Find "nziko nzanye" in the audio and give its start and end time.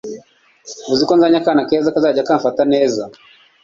0.91-1.37